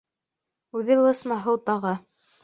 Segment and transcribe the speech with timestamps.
[0.79, 1.93] Үҙе лысма һыу тағы.